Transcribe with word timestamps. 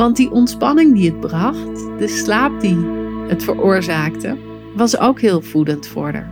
Want 0.00 0.16
die 0.16 0.30
ontspanning 0.30 0.94
die 0.94 1.10
het 1.10 1.20
bracht, 1.20 1.98
de 1.98 2.08
slaap 2.08 2.60
die 2.60 2.86
het 3.28 3.44
veroorzaakte, 3.44 4.36
was 4.74 4.98
ook 4.98 5.20
heel 5.20 5.40
voedend 5.42 5.86
voor 5.86 6.12
haar. 6.12 6.30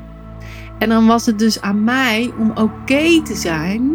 En 0.79 0.88
dan 0.88 1.06
was 1.06 1.26
het 1.26 1.38
dus 1.38 1.60
aan 1.60 1.84
mij 1.84 2.32
om 2.38 2.50
oké 2.50 3.22
te 3.22 3.34
zijn 3.34 3.90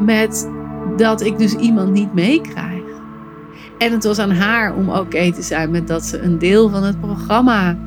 met 0.00 0.50
dat 0.96 1.20
ik 1.20 1.38
dus 1.38 1.54
iemand 1.54 1.92
niet 1.92 2.14
meekrijg. 2.14 2.82
En 3.78 3.92
het 3.92 4.04
was 4.04 4.18
aan 4.18 4.30
haar 4.30 4.74
om 4.74 4.88
oké 4.88 5.32
te 5.32 5.42
zijn 5.42 5.70
met 5.70 5.88
dat 5.88 6.04
ze 6.04 6.18
een 6.18 6.38
deel 6.38 6.68
van 6.68 6.82
het 6.82 7.00
programma 7.00 7.78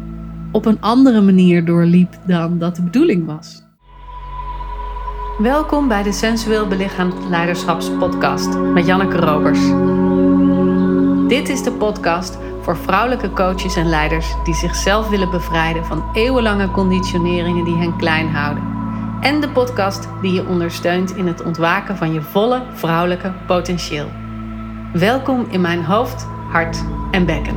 op 0.51 0.65
een 0.65 0.81
andere 0.81 1.21
manier 1.21 1.65
doorliep 1.65 2.19
dan 2.25 2.57
dat 2.57 2.75
de 2.75 2.81
bedoeling 2.81 3.25
was. 3.25 3.63
Welkom 5.37 5.87
bij 5.87 6.03
de 6.03 6.11
Sensueel 6.11 6.67
Belichaamd 6.67 7.29
Leiderschapspodcast 7.29 8.57
met 8.57 8.85
Janneke 8.85 9.17
Robers. 9.17 9.59
Dit 11.33 11.49
is 11.49 11.63
de 11.63 11.71
podcast 11.71 12.37
voor 12.61 12.77
vrouwelijke 12.77 13.29
coaches 13.29 13.75
en 13.75 13.89
leiders 13.89 14.35
die 14.43 14.53
zichzelf 14.53 15.09
willen 15.09 15.29
bevrijden 15.29 15.85
van 15.85 16.09
eeuwenlange 16.13 16.71
conditioneringen 16.71 17.65
die 17.65 17.75
hen 17.75 17.97
klein 17.97 18.29
houden. 18.29 18.63
En 19.21 19.41
de 19.41 19.49
podcast 19.49 20.07
die 20.21 20.33
je 20.33 20.47
ondersteunt 20.47 21.15
in 21.15 21.27
het 21.27 21.43
ontwaken 21.43 21.97
van 21.97 22.13
je 22.13 22.21
volle 22.21 22.65
vrouwelijke 22.73 23.33
potentieel. 23.47 24.09
Welkom 24.93 25.47
in 25.49 25.61
mijn 25.61 25.83
hoofd, 25.83 26.23
hart 26.51 26.83
en 27.11 27.25
bekken. 27.25 27.55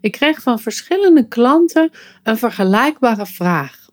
Ik 0.00 0.12
kreeg 0.12 0.42
van 0.42 0.58
verschillende 0.58 1.28
klanten 1.28 1.90
een 2.22 2.38
vergelijkbare 2.38 3.26
vraag. 3.26 3.83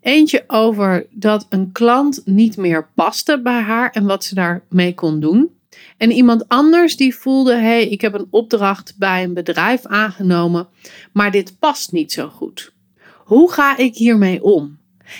Eentje 0.00 0.44
over 0.46 1.06
dat 1.10 1.46
een 1.48 1.72
klant 1.72 2.22
niet 2.24 2.56
meer 2.56 2.88
paste 2.94 3.40
bij 3.42 3.60
haar 3.60 3.90
en 3.90 4.04
wat 4.04 4.24
ze 4.24 4.34
daarmee 4.34 4.94
kon 4.94 5.20
doen. 5.20 5.50
En 5.96 6.10
iemand 6.10 6.48
anders 6.48 6.96
die 6.96 7.14
voelde: 7.14 7.52
hé, 7.52 7.60
hey, 7.60 7.88
ik 7.88 8.00
heb 8.00 8.14
een 8.14 8.26
opdracht 8.30 8.94
bij 8.98 9.24
een 9.24 9.34
bedrijf 9.34 9.86
aangenomen, 9.86 10.68
maar 11.12 11.30
dit 11.30 11.58
past 11.58 11.92
niet 11.92 12.12
zo 12.12 12.28
goed. 12.28 12.72
Hoe 13.16 13.52
ga 13.52 13.76
ik 13.76 13.94
hiermee 13.94 14.42
om? 14.42 14.78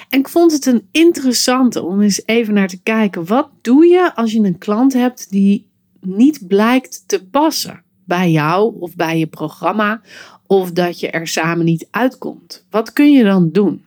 En 0.09 0.19
ik 0.19 0.29
vond 0.29 0.53
het 0.53 0.67
een 0.67 0.89
interessante 0.91 1.83
om 1.83 2.01
eens 2.01 2.23
even 2.27 2.55
naar 2.55 2.69
te 2.69 2.83
kijken. 2.83 3.27
Wat 3.27 3.49
doe 3.61 3.87
je 3.87 4.15
als 4.15 4.33
je 4.33 4.41
een 4.41 4.59
klant 4.59 4.93
hebt 4.93 5.31
die 5.31 5.67
niet 6.01 6.47
blijkt 6.47 7.03
te 7.07 7.25
passen 7.25 7.83
bij 8.05 8.31
jou 8.31 8.81
of 8.81 8.97
bij 8.97 9.19
je 9.19 9.27
programma, 9.27 10.01
of 10.47 10.73
dat 10.73 11.01
je 11.01 11.11
er 11.11 11.27
samen 11.27 11.65
niet 11.65 11.89
uitkomt? 11.91 12.67
Wat 12.71 12.93
kun 12.93 13.13
je 13.13 13.25
dan 13.25 13.51
doen? 13.53 13.85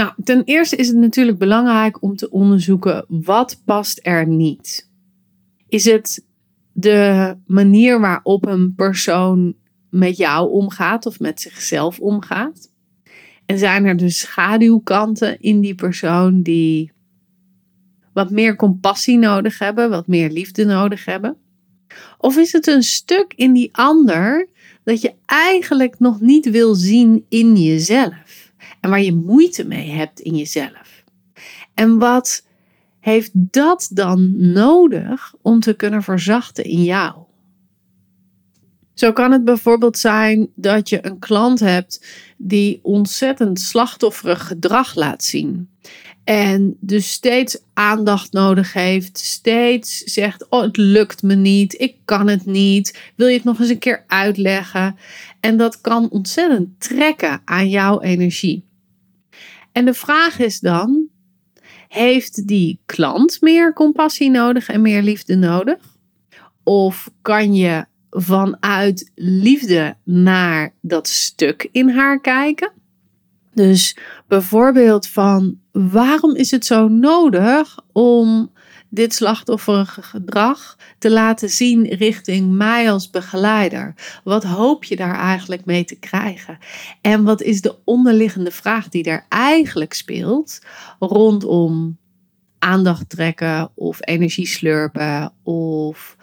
Nou, 0.00 0.12
ten 0.24 0.44
eerste 0.44 0.76
is 0.76 0.88
het 0.88 0.96
natuurlijk 0.96 1.38
belangrijk 1.38 2.02
om 2.02 2.16
te 2.16 2.30
onderzoeken 2.30 3.04
wat 3.08 3.62
past 3.64 4.00
er 4.02 4.26
niet. 4.26 4.90
Is 5.68 5.84
het 5.84 6.26
de 6.72 7.36
manier 7.46 8.00
waarop 8.00 8.46
een 8.46 8.74
persoon 8.74 9.54
met 9.90 10.16
jou 10.16 10.50
omgaat 10.50 11.06
of 11.06 11.20
met 11.20 11.40
zichzelf 11.40 11.98
omgaat? 11.98 12.72
En 13.46 13.58
zijn 13.58 13.84
er 13.84 13.96
dus 13.96 14.18
schaduwkanten 14.18 15.40
in 15.40 15.60
die 15.60 15.74
persoon 15.74 16.42
die 16.42 16.92
wat 18.12 18.30
meer 18.30 18.56
compassie 18.56 19.18
nodig 19.18 19.58
hebben, 19.58 19.90
wat 19.90 20.06
meer 20.06 20.30
liefde 20.30 20.64
nodig 20.64 21.04
hebben? 21.04 21.36
Of 22.18 22.36
is 22.36 22.52
het 22.52 22.66
een 22.66 22.82
stuk 22.82 23.32
in 23.36 23.52
die 23.52 23.68
ander 23.72 24.48
dat 24.84 25.00
je 25.00 25.14
eigenlijk 25.26 25.98
nog 25.98 26.20
niet 26.20 26.50
wil 26.50 26.74
zien 26.74 27.24
in 27.28 27.56
jezelf? 27.56 28.29
En 28.80 28.90
waar 28.90 29.02
je 29.02 29.14
moeite 29.14 29.64
mee 29.64 29.90
hebt 29.90 30.20
in 30.20 30.36
jezelf. 30.36 31.04
En 31.74 31.98
wat 31.98 32.46
heeft 33.00 33.30
dat 33.32 33.88
dan 33.92 34.52
nodig 34.52 35.34
om 35.42 35.60
te 35.60 35.74
kunnen 35.74 36.02
verzachten 36.02 36.64
in 36.64 36.84
jou? 36.84 37.14
Zo 38.94 39.12
kan 39.12 39.32
het 39.32 39.44
bijvoorbeeld 39.44 39.98
zijn 39.98 40.48
dat 40.54 40.88
je 40.88 41.06
een 41.06 41.18
klant 41.18 41.60
hebt 41.60 42.06
die 42.36 42.80
ontzettend 42.82 43.60
slachtofferig 43.60 44.46
gedrag 44.46 44.94
laat 44.94 45.24
zien. 45.24 45.68
En 46.24 46.76
dus 46.80 47.10
steeds 47.10 47.58
aandacht 47.74 48.32
nodig 48.32 48.72
heeft, 48.72 49.18
steeds 49.18 49.98
zegt: 49.98 50.48
Oh, 50.48 50.62
het 50.62 50.76
lukt 50.76 51.22
me 51.22 51.34
niet, 51.34 51.80
ik 51.80 51.94
kan 52.04 52.28
het 52.28 52.46
niet, 52.46 52.98
wil 53.16 53.26
je 53.26 53.34
het 53.34 53.44
nog 53.44 53.60
eens 53.60 53.68
een 53.68 53.78
keer 53.78 54.04
uitleggen? 54.06 54.96
En 55.40 55.56
dat 55.56 55.80
kan 55.80 56.10
ontzettend 56.10 56.80
trekken 56.80 57.42
aan 57.44 57.68
jouw 57.68 58.00
energie. 58.00 58.69
En 59.72 59.84
de 59.84 59.94
vraag 59.94 60.38
is 60.38 60.60
dan: 60.60 61.08
heeft 61.88 62.46
die 62.46 62.80
klant 62.86 63.40
meer 63.40 63.72
compassie 63.72 64.30
nodig 64.30 64.68
en 64.68 64.82
meer 64.82 65.02
liefde 65.02 65.36
nodig? 65.36 65.78
Of 66.62 67.10
kan 67.22 67.54
je 67.54 67.84
vanuit 68.10 69.10
liefde 69.14 69.96
naar 70.04 70.74
dat 70.80 71.08
stuk 71.08 71.68
in 71.72 71.88
haar 71.88 72.20
kijken? 72.20 72.72
Dus 73.54 73.96
bijvoorbeeld 74.28 75.06
van 75.06 75.58
waarom 75.72 76.34
is 76.34 76.50
het 76.50 76.66
zo 76.66 76.88
nodig 76.88 77.78
om 77.92 78.52
dit 78.90 79.14
slachtofferige 79.14 80.02
gedrag 80.02 80.76
te 80.98 81.10
laten 81.10 81.50
zien 81.50 81.86
richting 81.86 82.50
mij 82.52 82.90
als 82.90 83.10
begeleider. 83.10 83.94
Wat 84.24 84.44
hoop 84.44 84.84
je 84.84 84.96
daar 84.96 85.18
eigenlijk 85.18 85.64
mee 85.64 85.84
te 85.84 85.94
krijgen? 85.96 86.58
En 87.00 87.24
wat 87.24 87.42
is 87.42 87.60
de 87.60 87.76
onderliggende 87.84 88.50
vraag 88.50 88.88
die 88.88 89.02
daar 89.02 89.26
eigenlijk 89.28 89.92
speelt 89.92 90.58
rondom 90.98 91.98
aandacht 92.58 93.08
trekken 93.08 93.70
of 93.74 93.98
energie 94.00 94.46
slurpen 94.46 95.32
of 95.42 96.16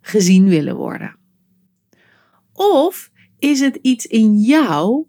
gezien 0.00 0.48
willen 0.48 0.76
worden? 0.76 1.16
Of 2.52 3.10
is 3.38 3.60
het 3.60 3.78
iets 3.82 4.06
in 4.06 4.38
jou, 4.38 5.04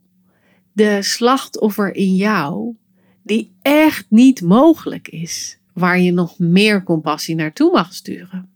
de 0.74 1.02
slachtoffer 1.02 1.96
in 1.96 2.16
jou, 2.16 2.76
die 3.24 3.56
echt 3.62 4.06
niet 4.10 4.42
mogelijk 4.42 5.08
is? 5.08 5.61
Waar 5.74 6.00
je 6.00 6.12
nog 6.12 6.40
meer 6.40 6.84
compassie 6.84 7.36
naartoe 7.36 7.72
mag 7.72 7.94
sturen. 7.94 8.50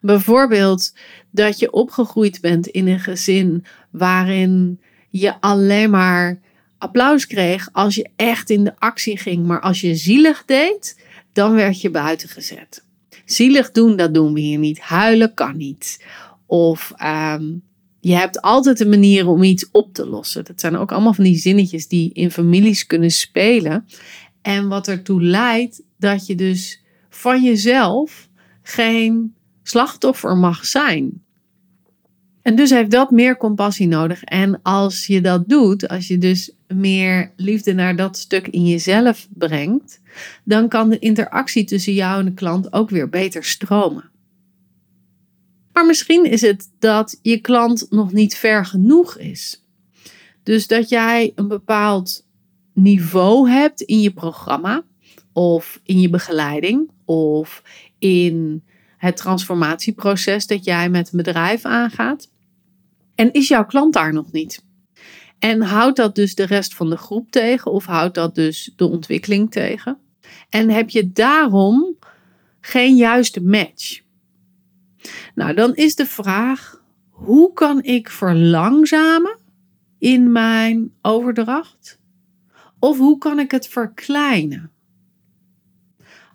Bijvoorbeeld 0.00 0.94
dat 1.30 1.58
je 1.58 1.72
opgegroeid 1.72 2.40
bent 2.40 2.66
in 2.66 2.86
een 2.86 3.00
gezin 3.00 3.64
waarin 3.90 4.80
je 5.08 5.40
alleen 5.40 5.90
maar 5.90 6.40
applaus 6.78 7.26
kreeg 7.26 7.68
als 7.72 7.94
je 7.94 8.08
echt 8.16 8.50
in 8.50 8.64
de 8.64 8.72
actie 8.78 9.18
ging, 9.18 9.46
maar 9.46 9.60
als 9.60 9.80
je 9.80 9.94
zielig 9.94 10.44
deed, 10.44 11.00
dan 11.32 11.54
werd 11.54 11.80
je 11.80 11.90
buiten 11.90 12.28
gezet. 12.28 12.84
Zielig 13.24 13.70
doen, 13.70 13.96
dat 13.96 14.14
doen 14.14 14.32
we 14.32 14.40
hier 14.40 14.58
niet. 14.58 14.80
Huilen 14.80 15.34
kan 15.34 15.56
niet. 15.56 16.04
Of 16.46 16.92
ehm, 16.96 17.44
je 18.00 18.14
hebt 18.14 18.40
altijd 18.40 18.80
een 18.80 18.88
manier 18.88 19.26
om 19.26 19.42
iets 19.42 19.68
op 19.70 19.94
te 19.94 20.06
lossen. 20.06 20.44
Dat 20.44 20.60
zijn 20.60 20.76
ook 20.76 20.92
allemaal 20.92 21.14
van 21.14 21.24
die 21.24 21.36
zinnetjes 21.36 21.88
die 21.88 22.12
in 22.12 22.30
families 22.30 22.86
kunnen 22.86 23.10
spelen. 23.10 23.86
En 24.42 24.68
wat 24.68 24.88
ertoe 24.88 25.22
leidt 25.22 25.82
dat 26.02 26.26
je 26.26 26.34
dus 26.34 26.82
van 27.08 27.42
jezelf 27.42 28.28
geen 28.62 29.34
slachtoffer 29.62 30.36
mag 30.36 30.66
zijn. 30.66 31.22
En 32.42 32.56
dus 32.56 32.70
heeft 32.70 32.90
dat 32.90 33.10
meer 33.10 33.36
compassie 33.36 33.86
nodig. 33.86 34.24
En 34.24 34.62
als 34.62 35.06
je 35.06 35.20
dat 35.20 35.48
doet, 35.48 35.88
als 35.88 36.08
je 36.08 36.18
dus 36.18 36.52
meer 36.66 37.32
liefde 37.36 37.72
naar 37.72 37.96
dat 37.96 38.18
stuk 38.18 38.48
in 38.48 38.66
jezelf 38.66 39.28
brengt, 39.30 40.00
dan 40.44 40.68
kan 40.68 40.88
de 40.88 40.98
interactie 40.98 41.64
tussen 41.64 41.94
jou 41.94 42.18
en 42.18 42.24
de 42.24 42.34
klant 42.34 42.72
ook 42.72 42.90
weer 42.90 43.08
beter 43.08 43.44
stromen. 43.44 44.10
Maar 45.72 45.86
misschien 45.86 46.24
is 46.24 46.40
het 46.40 46.70
dat 46.78 47.18
je 47.22 47.38
klant 47.38 47.86
nog 47.90 48.12
niet 48.12 48.36
ver 48.36 48.66
genoeg 48.66 49.18
is. 49.18 49.64
Dus 50.42 50.66
dat 50.66 50.88
jij 50.88 51.32
een 51.34 51.48
bepaald 51.48 52.26
niveau 52.72 53.50
hebt 53.50 53.80
in 53.80 54.00
je 54.00 54.12
programma 54.12 54.84
of 55.32 55.80
in 55.84 56.00
je 56.00 56.10
begeleiding 56.10 56.90
of 57.04 57.62
in 57.98 58.62
het 58.96 59.16
transformatieproces 59.16 60.46
dat 60.46 60.64
jij 60.64 60.88
met 60.88 61.12
een 61.12 61.16
bedrijf 61.16 61.64
aangaat. 61.64 62.30
En 63.14 63.32
is 63.32 63.48
jouw 63.48 63.66
klant 63.66 63.92
daar 63.92 64.12
nog 64.12 64.32
niet? 64.32 64.64
En 65.38 65.62
houdt 65.62 65.96
dat 65.96 66.14
dus 66.14 66.34
de 66.34 66.46
rest 66.46 66.74
van 66.74 66.90
de 66.90 66.96
groep 66.96 67.30
tegen 67.30 67.72
of 67.72 67.86
houdt 67.86 68.14
dat 68.14 68.34
dus 68.34 68.72
de 68.76 68.86
ontwikkeling 68.86 69.50
tegen? 69.50 69.98
En 70.48 70.70
heb 70.70 70.90
je 70.90 71.12
daarom 71.12 71.96
geen 72.60 72.96
juiste 72.96 73.42
match? 73.42 74.00
Nou, 75.34 75.54
dan 75.54 75.74
is 75.74 75.94
de 75.94 76.06
vraag: 76.06 76.82
hoe 77.10 77.52
kan 77.52 77.82
ik 77.82 78.10
verlangzamen 78.10 79.38
in 79.98 80.32
mijn 80.32 80.92
overdracht? 81.02 81.98
Of 82.78 82.98
hoe 82.98 83.18
kan 83.18 83.38
ik 83.38 83.50
het 83.50 83.68
verkleinen? 83.68 84.70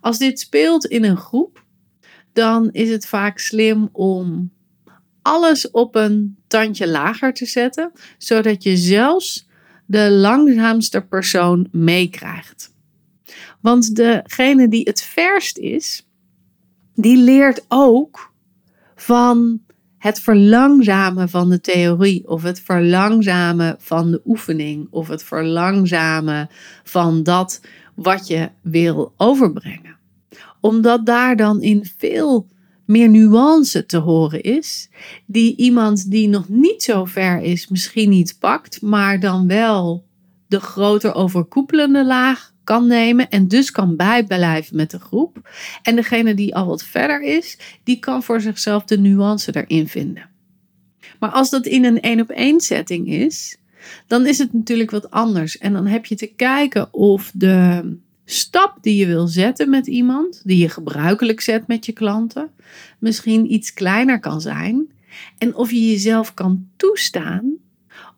Als 0.01 0.17
dit 0.17 0.39
speelt 0.39 0.85
in 0.85 1.03
een 1.03 1.17
groep, 1.17 1.63
dan 2.33 2.71
is 2.71 2.89
het 2.89 3.07
vaak 3.07 3.39
slim 3.39 3.89
om 3.91 4.51
alles 5.21 5.71
op 5.71 5.95
een 5.95 6.37
tandje 6.47 6.87
lager 6.87 7.33
te 7.33 7.45
zetten, 7.45 7.91
zodat 8.17 8.63
je 8.63 8.77
zelfs 8.77 9.47
de 9.85 10.11
langzaamste 10.11 11.01
persoon 11.01 11.67
meekrijgt. 11.71 12.75
Want 13.61 13.95
degene 13.95 14.67
die 14.67 14.83
het 14.83 15.01
verst 15.01 15.57
is, 15.57 16.07
die 16.95 17.17
leert 17.17 17.65
ook 17.67 18.31
van 18.95 19.61
het 19.97 20.19
verlangzamen 20.19 21.29
van 21.29 21.49
de 21.49 21.61
theorie 21.61 22.27
of 22.27 22.43
het 22.43 22.59
verlangzamen 22.59 23.75
van 23.79 24.11
de 24.11 24.21
oefening 24.25 24.87
of 24.89 25.07
het 25.07 25.23
verlangzamen 25.23 26.49
van 26.83 27.23
dat 27.23 27.61
wat 27.97 28.27
je 28.27 28.49
wil 28.61 29.13
overbrengen. 29.17 29.97
Omdat 30.59 31.05
daar 31.05 31.35
dan 31.35 31.61
in 31.61 31.85
veel 31.97 32.47
meer 32.85 33.09
nuance 33.09 33.85
te 33.85 33.97
horen 33.97 34.41
is, 34.41 34.89
die 35.25 35.55
iemand 35.55 36.11
die 36.11 36.27
nog 36.27 36.49
niet 36.49 36.83
zo 36.83 37.05
ver 37.05 37.41
is 37.41 37.67
misschien 37.67 38.09
niet 38.09 38.35
pakt, 38.39 38.81
maar 38.81 39.19
dan 39.19 39.47
wel 39.47 40.05
de 40.47 40.59
groter 40.59 41.13
overkoepelende 41.13 42.05
laag 42.05 42.53
kan 42.63 42.87
nemen 42.87 43.29
en 43.29 43.47
dus 43.47 43.71
kan 43.71 43.95
bijblijven 43.95 44.75
met 44.75 44.91
de 44.91 44.99
groep. 44.99 45.49
En 45.81 45.95
degene 45.95 46.33
die 46.33 46.55
al 46.55 46.65
wat 46.65 46.83
verder 46.83 47.21
is, 47.21 47.57
die 47.83 47.99
kan 47.99 48.23
voor 48.23 48.41
zichzelf 48.41 48.83
de 48.83 48.99
nuance 48.99 49.55
erin 49.55 49.87
vinden. 49.87 50.29
Maar 51.19 51.29
als 51.29 51.49
dat 51.49 51.65
in 51.65 51.85
een 51.85 52.01
één 52.01 52.21
op 52.21 52.29
één 52.29 52.59
setting 52.59 53.07
is, 53.07 53.57
dan 54.07 54.25
is 54.25 54.37
het 54.37 54.53
natuurlijk 54.53 54.91
wat 54.91 55.11
anders. 55.11 55.57
En 55.57 55.73
dan 55.73 55.85
heb 55.85 56.05
je 56.05 56.15
te 56.15 56.27
kijken 56.27 56.93
of 56.93 57.31
de 57.33 57.95
stap 58.25 58.77
die 58.81 58.95
je 58.95 59.05
wil 59.05 59.27
zetten 59.27 59.69
met 59.69 59.87
iemand, 59.87 60.41
die 60.43 60.57
je 60.57 60.69
gebruikelijk 60.69 61.41
zet 61.41 61.67
met 61.67 61.85
je 61.85 61.91
klanten, 61.91 62.49
misschien 62.99 63.53
iets 63.53 63.73
kleiner 63.73 64.19
kan 64.19 64.41
zijn. 64.41 64.91
En 65.37 65.55
of 65.55 65.71
je 65.71 65.87
jezelf 65.89 66.33
kan 66.33 66.67
toestaan 66.77 67.57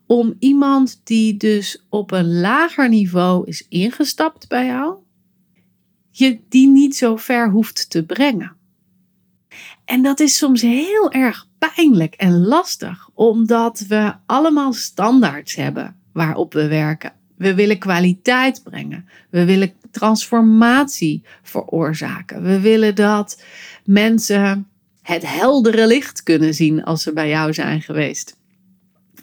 om 0.05 0.35
iemand 0.39 1.01
die 1.03 1.37
dus 1.37 1.85
op 1.89 2.11
een 2.11 2.39
lager 2.39 2.89
niveau 2.89 3.47
is 3.47 3.65
ingestapt 3.69 4.47
bij 4.47 4.65
jou, 4.65 4.97
je 6.11 6.39
die 6.49 6.67
niet 6.67 6.95
zo 6.95 7.15
ver 7.15 7.49
hoeft 7.49 7.89
te 7.89 8.05
brengen. 8.05 8.55
En 9.85 10.01
dat 10.01 10.19
is 10.19 10.37
soms 10.37 10.61
heel 10.61 11.11
erg 11.11 11.48
pijnlijk 11.59 12.13
en 12.13 12.45
lastig, 12.45 13.09
omdat 13.13 13.79
we 13.79 14.13
allemaal 14.25 14.73
standaards 14.73 15.55
hebben 15.55 15.95
waarop 16.13 16.53
we 16.53 16.67
werken. 16.67 17.13
We 17.37 17.53
willen 17.53 17.77
kwaliteit 17.77 18.63
brengen. 18.63 19.09
We 19.29 19.45
willen 19.45 19.73
transformatie 19.91 21.23
veroorzaken. 21.43 22.43
We 22.43 22.59
willen 22.59 22.95
dat 22.95 23.43
mensen 23.83 24.67
het 25.01 25.23
heldere 25.25 25.87
licht 25.87 26.23
kunnen 26.23 26.53
zien 26.53 26.83
als 26.83 27.03
ze 27.03 27.13
bij 27.13 27.29
jou 27.29 27.53
zijn 27.53 27.81
geweest 27.81 28.37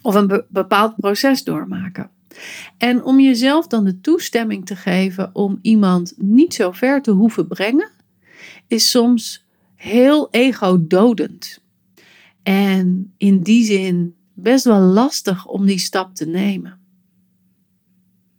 of 0.07 0.15
een 0.15 0.45
bepaald 0.49 0.97
proces 0.97 1.45
doormaken. 1.45 2.11
En 2.79 3.05
om 3.05 3.21
jezelf 3.21 3.67
dan 3.67 3.85
de 3.85 4.01
toestemming 4.01 4.67
te 4.67 4.77
geven 4.77 5.31
om 5.33 5.59
iemand 5.63 6.15
niet 6.17 6.55
zo 6.55 6.73
ver 6.73 7.03
te 7.03 7.11
hoeven 7.11 7.47
brengen, 7.47 7.91
is 8.67 8.91
soms 8.91 9.47
heel 9.75 10.29
ego-dodend. 10.31 11.61
En 12.47 13.15
in 13.17 13.43
die 13.43 13.65
zin 13.65 14.15
best 14.35 14.65
wel 14.65 14.81
lastig 14.81 15.47
om 15.47 15.67
die 15.67 15.79
stap 15.79 16.15
te 16.15 16.27
nemen. 16.27 16.81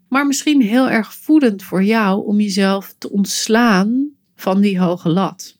Maar 0.07 0.27
misschien 0.27 0.61
heel 0.61 0.89
erg 0.89 1.13
voedend 1.13 1.63
voor 1.63 1.83
jou 1.83 2.25
om 2.25 2.39
jezelf 2.39 2.95
te 2.97 3.11
ontslaan 3.11 4.09
van 4.35 4.61
die 4.61 4.79
hoge 4.79 5.09
lat. 5.09 5.59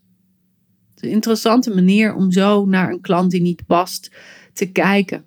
een 0.96 1.10
interessante 1.10 1.74
manier 1.74 2.14
om 2.14 2.32
zo 2.32 2.66
naar 2.66 2.92
een 2.92 3.02
klant 3.02 3.32
die 3.32 3.42
niet 3.42 3.66
past 3.66 4.12
te 4.54 4.72
kijken. 4.72 5.26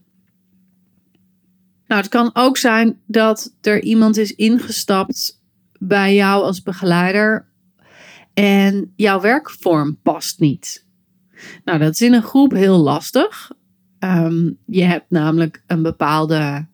Nou, 1.87 2.01
het 2.01 2.11
kan 2.11 2.31
ook 2.33 2.57
zijn 2.57 3.01
dat 3.07 3.55
er 3.61 3.83
iemand 3.83 4.17
is 4.17 4.35
ingestapt 4.35 5.43
bij 5.79 6.15
jou 6.15 6.43
als 6.43 6.63
begeleider 6.63 7.49
en 8.35 8.93
jouw 8.97 9.21
werkvorm 9.21 9.99
past 10.03 10.41
niet. 10.41 10.89
Nou, 11.65 11.79
dat 11.79 11.93
is 11.93 12.01
in 12.01 12.13
een 12.13 12.23
groep 12.23 12.53
heel 12.53 12.79
lastig. 12.79 13.51
Um, 13.99 14.59
je 14.67 14.83
hebt 14.83 15.11
namelijk 15.11 15.63
een 15.67 15.83
bepaalde, 15.83 16.67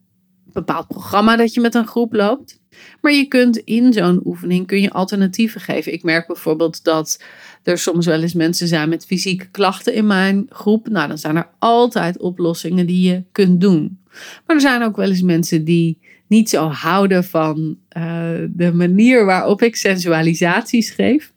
bepaald 0.44 0.88
programma 0.88 1.36
dat 1.36 1.54
je 1.54 1.60
met 1.60 1.74
een 1.74 1.86
groep 1.86 2.12
loopt. 2.12 2.60
Maar 3.00 3.12
je 3.12 3.26
kunt 3.26 3.56
in 3.56 3.92
zo'n 3.92 4.20
oefening 4.24 4.66
kun 4.66 4.80
je 4.80 4.90
alternatieven 4.90 5.60
geven. 5.60 5.92
Ik 5.92 6.02
merk 6.02 6.26
bijvoorbeeld 6.26 6.84
dat 6.84 7.22
er 7.62 7.78
soms 7.78 8.06
wel 8.06 8.22
eens 8.22 8.34
mensen 8.34 8.68
zijn 8.68 8.88
met 8.88 9.06
fysieke 9.06 9.50
klachten 9.50 9.94
in 9.94 10.06
mijn 10.06 10.46
groep. 10.48 10.88
Nou, 10.88 11.08
dan 11.08 11.18
zijn 11.18 11.36
er 11.36 11.48
altijd 11.58 12.18
oplossingen 12.18 12.86
die 12.86 13.08
je 13.10 13.24
kunt 13.32 13.60
doen. 13.60 13.98
Maar 14.46 14.56
er 14.56 14.60
zijn 14.60 14.82
ook 14.82 14.96
wel 14.96 15.08
eens 15.08 15.22
mensen 15.22 15.64
die 15.64 15.98
niet 16.26 16.50
zo 16.50 16.68
houden 16.68 17.24
van 17.24 17.78
uh, 17.96 18.28
de 18.50 18.72
manier 18.72 19.24
waarop 19.24 19.62
ik 19.62 19.76
sensualisaties 19.76 20.90
geef. 20.90 21.32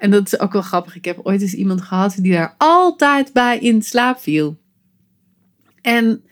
En 0.00 0.10
dat 0.10 0.26
is 0.26 0.40
ook 0.40 0.52
wel 0.52 0.62
grappig. 0.62 0.96
Ik 0.96 1.04
heb 1.04 1.20
ooit 1.22 1.40
eens 1.40 1.54
iemand 1.54 1.82
gehad 1.82 2.14
die 2.16 2.32
daar 2.32 2.54
altijd 2.58 3.32
bij 3.32 3.58
in 3.58 3.82
slaap 3.82 4.18
viel. 4.18 4.58
En 5.82 6.24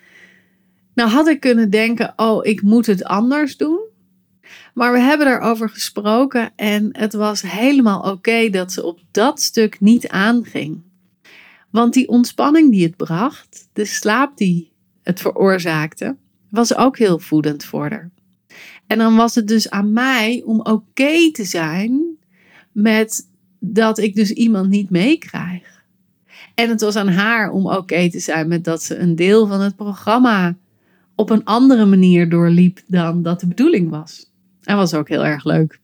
nou 0.95 1.11
had 1.11 1.29
ik 1.29 1.41
kunnen 1.41 1.71
denken: 1.71 2.13
oh, 2.17 2.47
ik 2.47 2.63
moet 2.63 2.87
het 2.87 3.05
anders 3.05 3.57
doen. 3.57 3.81
Maar 4.75 4.93
we 4.93 4.99
hebben 4.99 5.27
erover 5.27 5.69
gesproken 5.69 6.53
en 6.57 6.89
het 6.93 7.13
was 7.13 7.43
helemaal 7.43 8.01
oké 8.01 8.51
dat 8.51 8.73
ze 8.73 8.85
op 8.85 9.01
dat 9.11 9.41
stuk 9.41 9.81
niet 9.81 10.09
aanging. 10.09 10.83
Want 11.71 11.93
die 11.93 12.09
ontspanning 12.09 12.71
die 12.71 12.87
het 12.87 12.97
bracht, 12.97 13.69
de 13.73 13.85
slaap 13.85 14.37
die 14.37 14.73
het 15.03 15.21
veroorzaakte, 15.21 16.17
was 16.51 16.77
ook 16.77 16.99
heel 16.99 17.19
voedend 17.19 17.65
voor 17.65 17.91
haar. 17.91 18.11
En 18.87 18.99
dan 18.99 19.17
was 19.17 19.35
het 19.35 19.49
dus 19.49 19.71
aan 19.71 19.93
mij 19.93 20.43
om 20.45 20.61
oké 20.61 21.31
te 21.33 21.45
zijn 21.45 22.19
met 22.73 23.28
dat 23.59 23.99
ik 23.99 24.15
dus 24.15 24.31
iemand 24.31 24.69
niet 24.69 24.91
meekrijg. 24.91 25.83
En 26.55 26.69
het 26.69 26.81
was 26.81 26.97
aan 26.97 27.09
haar 27.09 27.51
om 27.51 27.67
oké 27.67 28.11
te 28.11 28.19
zijn 28.19 28.49
met 28.49 28.65
dat 28.65 28.83
ze 28.83 28.97
een 28.97 29.17
deel 29.17 29.47
van 29.47 29.61
het 29.61 29.77
programma 29.77 30.57
op 31.15 31.31
een 31.31 31.45
andere 31.45 31.85
manier 31.85 32.29
doorliep 32.29 32.81
dan 32.87 33.23
dat 33.23 33.41
de 33.41 33.47
bedoeling 33.47 33.91
was. 33.91 34.31
En 34.63 34.77
was 34.77 34.95
ook 34.95 35.09
heel 35.09 35.25
erg 35.25 35.45
leuk. 35.45 35.81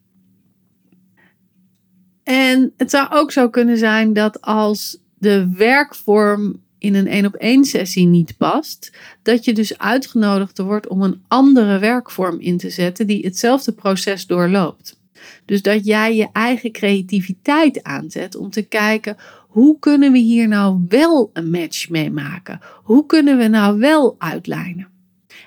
En 2.22 2.72
het 2.76 2.90
zou 2.90 3.08
ook 3.10 3.32
zo 3.32 3.48
kunnen 3.48 3.78
zijn 3.78 4.12
dat 4.12 4.40
als 4.40 4.98
de 5.18 5.48
werkvorm 5.56 6.62
in 6.78 6.94
een 6.94 7.06
één 7.06 7.26
op 7.26 7.34
één 7.34 7.64
sessie 7.64 8.06
niet 8.06 8.36
past, 8.36 8.92
dat 9.22 9.44
je 9.44 9.52
dus 9.52 9.78
uitgenodigd 9.78 10.58
wordt 10.58 10.88
om 10.88 11.02
een 11.02 11.22
andere 11.28 11.78
werkvorm 11.78 12.40
in 12.40 12.56
te 12.56 12.70
zetten 12.70 13.06
die 13.06 13.24
hetzelfde 13.24 13.72
proces 13.72 14.26
doorloopt. 14.26 15.02
Dus 15.44 15.62
dat 15.62 15.84
jij 15.84 16.16
je 16.16 16.28
eigen 16.32 16.72
creativiteit 16.72 17.82
aanzet 17.82 18.36
om 18.36 18.50
te 18.50 18.62
kijken 18.62 19.16
hoe 19.54 19.78
kunnen 19.78 20.12
we 20.12 20.18
hier 20.18 20.48
nou 20.48 20.84
wel 20.88 21.30
een 21.32 21.50
match 21.50 21.88
mee 21.88 22.10
maken? 22.10 22.60
Hoe 22.82 23.06
kunnen 23.06 23.38
we 23.38 23.46
nou 23.46 23.78
wel 23.78 24.14
uitlijnen? 24.18 24.88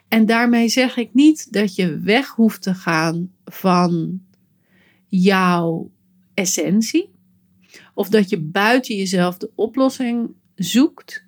En 0.07 0.25
daarmee 0.25 0.67
zeg 0.67 0.97
ik 0.97 1.13
niet 1.13 1.53
dat 1.53 1.75
je 1.75 1.99
weg 1.99 2.27
hoeft 2.27 2.61
te 2.61 2.73
gaan 2.73 3.31
van 3.45 4.21
jouw 5.07 5.91
essentie. 6.33 7.15
Of 7.93 8.09
dat 8.09 8.29
je 8.29 8.39
buiten 8.39 8.95
jezelf 8.95 9.37
de 9.37 9.51
oplossing 9.55 10.29
zoekt. 10.55 11.25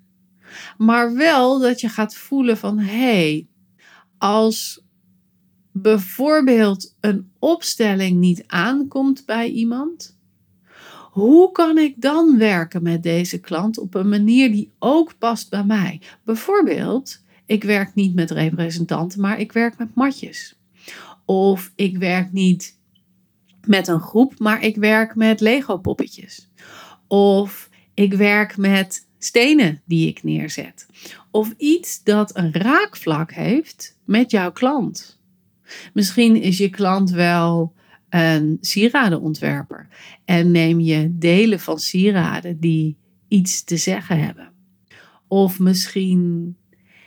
Maar 0.78 1.14
wel 1.14 1.58
dat 1.58 1.80
je 1.80 1.88
gaat 1.88 2.14
voelen 2.14 2.56
van 2.56 2.78
hé, 2.78 2.96
hey, 2.96 3.46
als 4.18 4.84
bijvoorbeeld 5.72 6.94
een 7.00 7.30
opstelling 7.38 8.18
niet 8.18 8.44
aankomt 8.46 9.22
bij 9.26 9.48
iemand, 9.48 10.18
hoe 11.10 11.52
kan 11.52 11.78
ik 11.78 11.94
dan 11.96 12.38
werken 12.38 12.82
met 12.82 13.02
deze 13.02 13.40
klant 13.40 13.78
op 13.78 13.94
een 13.94 14.08
manier 14.08 14.52
die 14.52 14.72
ook 14.78 15.18
past 15.18 15.50
bij 15.50 15.64
mij? 15.64 16.00
Bijvoorbeeld, 16.24 17.22
ik 17.46 17.64
werk 17.64 17.94
niet 17.94 18.14
met 18.14 18.30
representanten, 18.30 19.20
maar 19.20 19.40
ik 19.40 19.52
werk 19.52 19.78
met 19.78 19.94
matjes. 19.94 20.58
Of 21.24 21.72
ik 21.74 21.98
werk 21.98 22.32
niet 22.32 22.78
met 23.66 23.88
een 23.88 24.00
groep, 24.00 24.38
maar 24.38 24.62
ik 24.62 24.76
werk 24.76 25.14
met 25.14 25.40
Lego 25.40 25.76
poppetjes. 25.78 26.48
Of 27.06 27.68
ik 27.94 28.14
werk 28.14 28.56
met 28.56 29.06
stenen 29.18 29.82
die 29.84 30.08
ik 30.08 30.22
neerzet. 30.22 30.86
Of 31.30 31.54
iets 31.56 32.02
dat 32.02 32.36
een 32.36 32.52
raakvlak 32.52 33.32
heeft 33.32 33.96
met 34.04 34.30
jouw 34.30 34.52
klant. 34.52 35.19
Misschien 35.92 36.42
is 36.42 36.58
je 36.58 36.68
klant 36.68 37.10
wel 37.10 37.74
een 38.08 38.58
sieradenontwerper 38.60 39.88
en 40.24 40.50
neem 40.50 40.80
je 40.80 41.08
delen 41.18 41.60
van 41.60 41.78
sieraden 41.78 42.60
die 42.60 42.96
iets 43.28 43.64
te 43.64 43.76
zeggen 43.76 44.24
hebben. 44.24 44.52
Of 45.28 45.58
misschien 45.58 46.54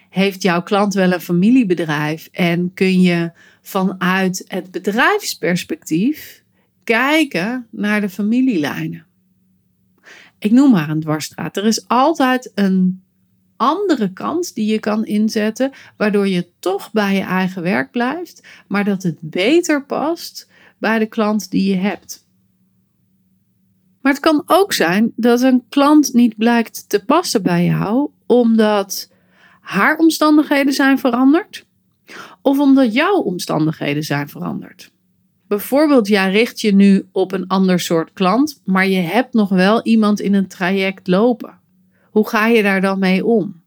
heeft 0.10 0.42
jouw 0.42 0.64
klant 0.64 0.94
wel 0.94 1.12
een 1.12 1.22
familiebedrijf 1.22 2.30
en 2.32 2.74
kun 2.74 3.02
je 3.02 3.32
vanuit 3.62 4.44
het 4.48 4.72
bedrijfsperspectief 4.72 6.44
kijken 6.84 7.68
naar 7.72 8.02
de 8.02 8.10
familielijnen 8.10 9.06
ik 10.44 10.52
noem 10.52 10.72
maar 10.72 10.90
een 10.90 11.00
dwarsstraat. 11.00 11.58
Er 11.58 11.66
is 11.66 11.88
altijd 11.88 12.52
een 12.56 13.03
andere 13.64 14.14
kant 14.14 14.56
die 14.56 14.66
je 14.66 14.80
kan 14.80 15.06
inzetten, 15.06 15.72
waardoor 15.98 16.28
je 16.28 16.48
toch 16.60 16.92
bij 16.92 17.16
je 17.16 17.22
eigen 17.22 17.62
werk 17.62 17.92
blijft, 17.92 18.48
maar 18.68 18.84
dat 18.84 19.04
het 19.04 19.18
beter 19.20 19.86
past 19.86 20.50
bij 20.78 21.00
de 21.00 21.06
klant 21.06 21.52
die 21.52 21.70
je 21.70 21.76
hebt. 21.76 22.28
Maar 24.02 24.12
het 24.12 24.22
kan 24.22 24.44
ook 24.46 24.74
zijn 24.74 25.14
dat 25.16 25.42
een 25.42 25.64
klant 25.70 26.14
niet 26.14 26.38
blijkt 26.38 26.90
te 26.90 27.06
passen 27.06 27.44
bij 27.44 27.66
jou, 27.66 28.10
omdat 28.26 29.12
haar 29.62 29.98
omstandigheden 29.98 30.74
zijn 30.74 31.00
veranderd, 31.00 31.66
of 32.42 32.60
omdat 32.60 32.94
jouw 32.94 33.16
omstandigheden 33.16 34.04
zijn 34.04 34.30
veranderd. 34.30 34.92
Bijvoorbeeld, 35.48 36.08
jij 36.08 36.32
richt 36.32 36.62
je 36.62 36.74
nu 36.74 37.08
op 37.12 37.32
een 37.32 37.48
ander 37.48 37.80
soort 37.80 38.14
klant, 38.14 38.62
maar 38.66 38.88
je 38.88 39.00
hebt 39.00 39.34
nog 39.34 39.50
wel 39.50 39.84
iemand 39.84 40.20
in 40.20 40.34
een 40.34 40.48
traject 40.48 41.08
lopen. 41.08 41.62
Hoe 42.14 42.30
ga 42.30 42.48
je 42.48 42.64
daar 42.64 42.82
dan 42.82 43.00
mee 43.00 43.26
om? 43.26 43.62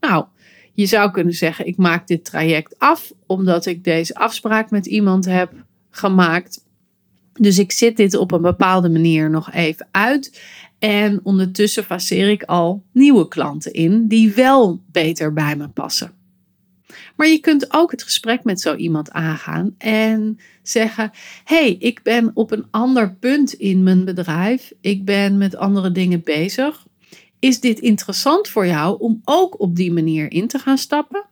Nou, 0.00 0.24
je 0.72 0.86
zou 0.86 1.10
kunnen 1.10 1.34
zeggen: 1.34 1.66
ik 1.66 1.76
maak 1.76 2.06
dit 2.06 2.24
traject 2.24 2.78
af 2.78 3.12
omdat 3.26 3.66
ik 3.66 3.84
deze 3.84 4.14
afspraak 4.14 4.70
met 4.70 4.86
iemand 4.86 5.24
heb 5.24 5.52
gemaakt. 5.90 6.64
Dus 7.32 7.58
ik 7.58 7.72
zit 7.72 7.96
dit 7.96 8.16
op 8.16 8.32
een 8.32 8.42
bepaalde 8.42 8.88
manier 8.88 9.30
nog 9.30 9.52
even 9.52 9.88
uit. 9.90 10.40
En 10.78 11.20
ondertussen 11.22 11.84
faceer 11.84 12.28
ik 12.28 12.42
al 12.42 12.82
nieuwe 12.92 13.28
klanten 13.28 13.72
in 13.72 14.08
die 14.08 14.32
wel 14.32 14.82
beter 14.90 15.32
bij 15.32 15.56
me 15.56 15.68
passen. 15.68 16.12
Maar 17.16 17.28
je 17.28 17.38
kunt 17.38 17.72
ook 17.72 17.90
het 17.90 18.02
gesprek 18.02 18.44
met 18.44 18.60
zo 18.60 18.74
iemand 18.74 19.10
aangaan 19.10 19.74
en 19.78 20.38
zeggen: 20.62 21.10
hey, 21.44 21.76
ik 21.78 22.02
ben 22.02 22.30
op 22.34 22.50
een 22.50 22.66
ander 22.70 23.14
punt 23.14 23.52
in 23.52 23.82
mijn 23.82 24.04
bedrijf. 24.04 24.72
Ik 24.80 25.04
ben 25.04 25.38
met 25.38 25.56
andere 25.56 25.92
dingen 25.92 26.22
bezig. 26.22 26.85
Is 27.38 27.60
dit 27.60 27.78
interessant 27.78 28.48
voor 28.48 28.66
jou 28.66 29.00
om 29.00 29.20
ook 29.24 29.60
op 29.60 29.76
die 29.76 29.92
manier 29.92 30.30
in 30.32 30.48
te 30.48 30.58
gaan 30.58 30.78
stappen? 30.78 31.24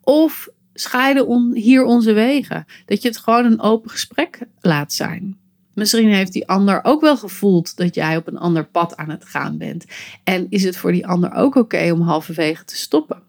Of 0.00 0.48
scheiden 0.74 1.52
hier 1.54 1.84
onze 1.84 2.12
wegen? 2.12 2.66
Dat 2.86 3.02
je 3.02 3.08
het 3.08 3.18
gewoon 3.18 3.44
een 3.44 3.60
open 3.60 3.90
gesprek 3.90 4.40
laat 4.60 4.92
zijn. 4.92 5.36
Misschien 5.74 6.12
heeft 6.12 6.32
die 6.32 6.48
ander 6.48 6.80
ook 6.82 7.00
wel 7.00 7.16
gevoeld 7.16 7.76
dat 7.76 7.94
jij 7.94 8.16
op 8.16 8.26
een 8.26 8.38
ander 8.38 8.64
pad 8.64 8.96
aan 8.96 9.10
het 9.10 9.24
gaan 9.24 9.58
bent. 9.58 9.84
En 10.24 10.46
is 10.48 10.64
het 10.64 10.76
voor 10.76 10.92
die 10.92 11.06
ander 11.06 11.32
ook 11.32 11.54
oké 11.54 11.90
om 11.92 12.00
halverwege 12.00 12.64
te 12.64 12.76
stoppen? 12.76 13.22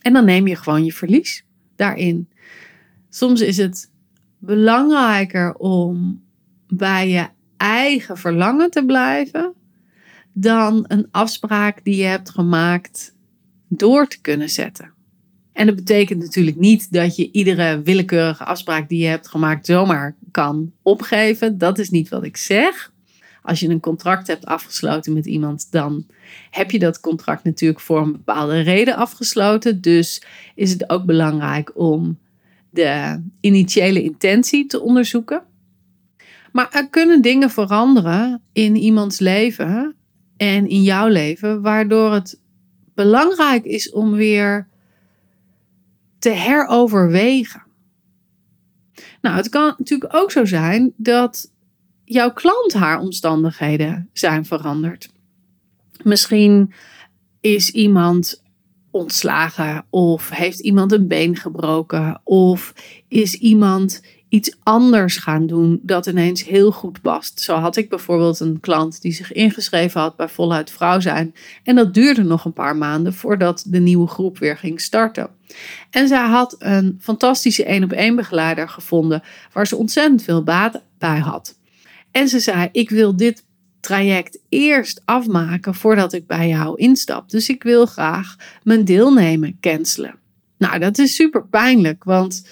En 0.00 0.12
dan 0.12 0.24
neem 0.24 0.46
je 0.46 0.56
gewoon 0.56 0.84
je 0.84 0.92
verlies 0.92 1.44
daarin. 1.76 2.28
Soms 3.10 3.40
is 3.40 3.56
het 3.56 3.90
belangrijker 4.38 5.54
om 5.54 6.22
bij 6.68 7.08
je 7.08 7.28
eigen 7.56 8.18
verlangen 8.18 8.70
te 8.70 8.84
blijven 8.84 9.54
dan 10.40 10.84
een 10.88 11.08
afspraak 11.10 11.84
die 11.84 11.96
je 11.96 12.04
hebt 12.04 12.30
gemaakt 12.30 13.14
door 13.68 14.08
te 14.08 14.20
kunnen 14.20 14.50
zetten. 14.50 14.92
En 15.52 15.66
dat 15.66 15.76
betekent 15.76 16.22
natuurlijk 16.22 16.56
niet 16.56 16.92
dat 16.92 17.16
je 17.16 17.30
iedere 17.30 17.82
willekeurige 17.82 18.44
afspraak 18.44 18.88
die 18.88 19.02
je 19.02 19.06
hebt 19.06 19.28
gemaakt 19.28 19.66
zomaar 19.66 20.16
kan 20.30 20.72
opgeven. 20.82 21.58
Dat 21.58 21.78
is 21.78 21.90
niet 21.90 22.08
wat 22.08 22.24
ik 22.24 22.36
zeg. 22.36 22.92
Als 23.42 23.60
je 23.60 23.68
een 23.68 23.80
contract 23.80 24.26
hebt 24.26 24.44
afgesloten 24.44 25.12
met 25.12 25.26
iemand, 25.26 25.70
dan 25.70 26.06
heb 26.50 26.70
je 26.70 26.78
dat 26.78 27.00
contract 27.00 27.44
natuurlijk 27.44 27.80
voor 27.80 28.00
een 28.00 28.12
bepaalde 28.12 28.60
reden 28.60 28.96
afgesloten. 28.96 29.80
Dus 29.80 30.22
is 30.54 30.70
het 30.70 30.90
ook 30.90 31.04
belangrijk 31.04 31.72
om 31.74 32.18
de 32.70 33.22
initiële 33.40 34.02
intentie 34.02 34.66
te 34.66 34.80
onderzoeken. 34.80 35.42
Maar 36.52 36.68
er 36.70 36.88
kunnen 36.88 37.22
dingen 37.22 37.50
veranderen 37.50 38.42
in 38.52 38.76
iemands 38.76 39.18
leven 39.18 39.96
en 40.38 40.68
in 40.68 40.82
jouw 40.82 41.08
leven, 41.08 41.62
waardoor 41.62 42.12
het 42.12 42.40
belangrijk 42.94 43.64
is 43.64 43.90
om 43.90 44.12
weer 44.12 44.68
te 46.18 46.30
heroverwegen. 46.30 47.62
Nou, 49.20 49.36
het 49.36 49.48
kan 49.48 49.74
natuurlijk 49.78 50.14
ook 50.14 50.30
zo 50.30 50.44
zijn 50.44 50.92
dat 50.96 51.52
jouw 52.04 52.32
klant 52.32 52.72
haar 52.72 52.98
omstandigheden 52.98 54.08
zijn 54.12 54.44
veranderd. 54.44 55.10
Misschien 56.02 56.72
is 57.40 57.70
iemand 57.70 58.42
ontslagen 58.90 59.86
of 59.90 60.30
heeft 60.30 60.60
iemand 60.60 60.92
een 60.92 61.08
been 61.08 61.36
gebroken 61.36 62.20
of 62.24 62.74
is 63.08 63.34
iemand 63.34 64.02
iets 64.28 64.56
anders 64.62 65.16
gaan 65.16 65.46
doen 65.46 65.80
dat 65.82 66.06
ineens 66.06 66.44
heel 66.44 66.72
goed 66.72 67.00
past. 67.00 67.40
Zo 67.40 67.54
had 67.54 67.76
ik 67.76 67.88
bijvoorbeeld 67.88 68.40
een 68.40 68.60
klant 68.60 69.02
die 69.02 69.12
zich 69.12 69.32
ingeschreven 69.32 70.00
had 70.00 70.16
bij 70.16 70.28
Voluit 70.28 70.70
Vrouw 70.70 71.00
zijn 71.00 71.34
en 71.62 71.74
dat 71.74 71.94
duurde 71.94 72.22
nog 72.22 72.44
een 72.44 72.52
paar 72.52 72.76
maanden 72.76 73.14
voordat 73.14 73.64
de 73.66 73.80
nieuwe 73.80 74.06
groep 74.06 74.38
weer 74.38 74.56
ging 74.56 74.80
starten. 74.80 75.30
En 75.90 76.08
zij 76.08 76.26
had 76.26 76.56
een 76.58 76.98
fantastische 77.00 77.64
één 77.64 77.84
op 77.84 77.92
één 77.92 78.16
begeleider 78.16 78.68
gevonden 78.68 79.22
waar 79.52 79.66
ze 79.66 79.76
ontzettend 79.76 80.22
veel 80.22 80.42
baat 80.42 80.82
bij 80.98 81.18
had. 81.18 81.58
En 82.10 82.28
ze 82.28 82.40
zei: 82.40 82.68
Ik 82.72 82.90
wil 82.90 83.16
dit 83.16 83.44
traject 83.80 84.38
eerst 84.48 85.02
afmaken 85.04 85.74
voordat 85.74 86.12
ik 86.12 86.26
bij 86.26 86.48
jou 86.48 86.76
instap. 86.76 87.30
Dus 87.30 87.48
ik 87.48 87.62
wil 87.62 87.86
graag 87.86 88.36
mijn 88.62 88.84
deelnemen 88.84 89.58
cancelen. 89.60 90.14
Nou, 90.58 90.78
dat 90.78 90.98
is 90.98 91.14
super 91.14 91.46
pijnlijk, 91.46 92.04
want 92.04 92.46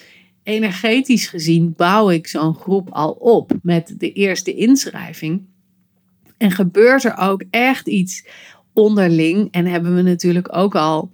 energetisch 0.47 1.29
gezien 1.29 1.75
bouw 1.77 2.11
ik 2.11 2.27
zo'n 2.27 2.55
groep 2.55 2.89
al 2.91 3.11
op 3.11 3.53
met 3.63 3.95
de 3.99 4.13
eerste 4.13 4.55
inschrijving. 4.55 5.47
En 6.37 6.51
gebeurt 6.51 7.05
er 7.05 7.17
ook 7.17 7.45
echt 7.51 7.87
iets 7.87 8.27
onderling 8.73 9.49
en 9.51 9.67
hebben 9.67 9.95
we 9.95 10.03
natuurlijk 10.03 10.57
ook 10.57 10.75
al 10.75 11.11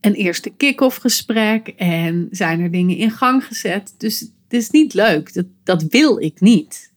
een 0.00 0.14
eerste 0.14 0.50
kick-off 0.50 0.96
gesprek 0.96 1.68
en 1.68 2.28
zijn 2.30 2.60
er 2.60 2.70
dingen 2.70 2.96
in 2.96 3.10
gang 3.10 3.44
gezet. 3.44 3.94
Dus 3.98 4.20
het 4.20 4.52
is 4.52 4.70
niet 4.70 4.94
leuk, 4.94 5.34
dat, 5.34 5.46
dat 5.64 5.82
wil 5.82 6.18
ik 6.18 6.40
niet. 6.40 6.92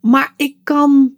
Maar 0.00 0.34
ik 0.36 0.56
kan 0.62 1.12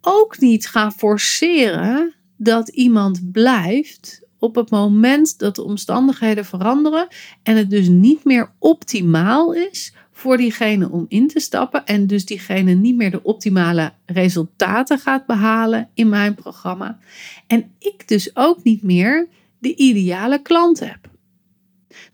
ook 0.00 0.38
niet 0.38 0.66
gaan 0.66 0.92
forceren 0.92 2.14
dat 2.36 2.68
iemand 2.68 3.32
blijft 3.32 4.21
op 4.42 4.54
het 4.54 4.70
moment 4.70 5.38
dat 5.38 5.54
de 5.54 5.64
omstandigheden 5.64 6.44
veranderen 6.44 7.06
en 7.42 7.56
het 7.56 7.70
dus 7.70 7.88
niet 7.88 8.24
meer 8.24 8.52
optimaal 8.58 9.54
is 9.54 9.94
voor 10.10 10.36
diegene 10.36 10.90
om 10.90 11.04
in 11.08 11.28
te 11.28 11.40
stappen 11.40 11.86
en 11.86 12.06
dus 12.06 12.24
diegene 12.24 12.72
niet 12.72 12.96
meer 12.96 13.10
de 13.10 13.22
optimale 13.22 13.92
resultaten 14.06 14.98
gaat 14.98 15.26
behalen 15.26 15.88
in 15.94 16.08
mijn 16.08 16.34
programma 16.34 16.98
en 17.46 17.70
ik 17.78 18.08
dus 18.08 18.36
ook 18.36 18.62
niet 18.62 18.82
meer 18.82 19.28
de 19.58 19.76
ideale 19.76 20.42
klant 20.42 20.80
heb. 20.80 21.10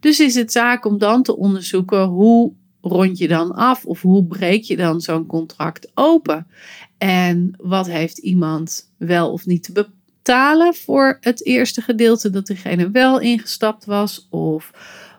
Dus 0.01 0.21
is 0.21 0.35
het 0.35 0.53
zaak 0.53 0.85
om 0.85 0.99
dan 0.99 1.23
te 1.23 1.37
onderzoeken 1.37 2.05
hoe 2.05 2.53
rond 2.81 3.19
je 3.19 3.29
dan 3.29 3.53
af 3.55 3.85
of 3.85 4.03
hoe 4.03 4.25
breek 4.25 4.63
je 4.63 4.77
dan 4.77 5.01
zo'n 5.01 5.27
contract 5.27 5.91
open? 5.95 6.47
En 6.99 7.55
wat 7.57 7.87
heeft 7.87 8.19
iemand 8.19 8.93
wel 8.97 9.33
of 9.33 9.47
niet 9.47 9.63
te 9.63 9.73
betalen 10.29 10.75
voor 10.75 11.19
het 11.21 11.45
eerste 11.45 11.81
gedeelte 11.81 12.31
dat 12.31 12.47
diegene 12.47 12.91
wel 12.91 13.21
ingestapt 13.21 13.85
was? 13.85 14.27
Of 14.31 14.73